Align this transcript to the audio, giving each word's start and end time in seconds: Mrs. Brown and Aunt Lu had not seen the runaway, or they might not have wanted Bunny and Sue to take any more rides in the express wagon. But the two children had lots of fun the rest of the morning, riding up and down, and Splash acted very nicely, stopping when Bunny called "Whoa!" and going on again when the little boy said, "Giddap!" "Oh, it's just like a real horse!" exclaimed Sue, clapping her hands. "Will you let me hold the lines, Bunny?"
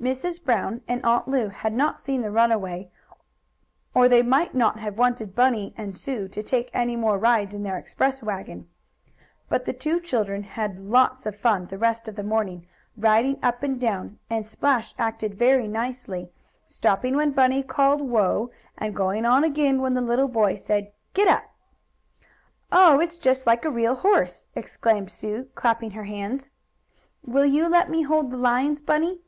Mrs. 0.00 0.44
Brown 0.44 0.82
and 0.86 1.04
Aunt 1.04 1.26
Lu 1.26 1.48
had 1.48 1.72
not 1.72 1.98
seen 1.98 2.20
the 2.20 2.30
runaway, 2.30 2.88
or 3.94 4.08
they 4.08 4.22
might 4.22 4.54
not 4.54 4.78
have 4.78 4.98
wanted 4.98 5.34
Bunny 5.34 5.74
and 5.76 5.92
Sue 5.92 6.28
to 6.28 6.42
take 6.42 6.70
any 6.72 6.94
more 6.94 7.18
rides 7.18 7.54
in 7.54 7.64
the 7.64 7.76
express 7.76 8.22
wagon. 8.22 8.68
But 9.48 9.64
the 9.64 9.72
two 9.72 9.98
children 9.98 10.44
had 10.44 10.78
lots 10.78 11.26
of 11.26 11.34
fun 11.34 11.66
the 11.66 11.78
rest 11.78 12.06
of 12.06 12.14
the 12.14 12.22
morning, 12.22 12.68
riding 12.96 13.40
up 13.42 13.64
and 13.64 13.80
down, 13.80 14.20
and 14.30 14.46
Splash 14.46 14.94
acted 14.98 15.34
very 15.34 15.66
nicely, 15.66 16.30
stopping 16.66 17.16
when 17.16 17.32
Bunny 17.32 17.64
called 17.64 18.02
"Whoa!" 18.02 18.52
and 18.78 18.94
going 18.94 19.24
on 19.26 19.42
again 19.42 19.80
when 19.80 19.94
the 19.94 20.02
little 20.02 20.28
boy 20.28 20.54
said, 20.54 20.92
"Giddap!" 21.14 21.42
"Oh, 22.70 23.00
it's 23.00 23.18
just 23.18 23.46
like 23.48 23.64
a 23.64 23.70
real 23.70 23.96
horse!" 23.96 24.46
exclaimed 24.54 25.10
Sue, 25.10 25.48
clapping 25.56 25.92
her 25.92 26.04
hands. 26.04 26.50
"Will 27.24 27.46
you 27.46 27.68
let 27.68 27.90
me 27.90 28.02
hold 28.02 28.30
the 28.30 28.36
lines, 28.36 28.80
Bunny?" 28.80 29.22